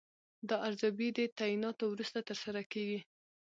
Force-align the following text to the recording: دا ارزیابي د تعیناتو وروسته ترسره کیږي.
دا 0.49 0.55
ارزیابي 0.67 1.07
د 1.17 1.19
تعیناتو 1.37 1.83
وروسته 1.89 2.19
ترسره 2.29 2.61
کیږي. 2.71 2.99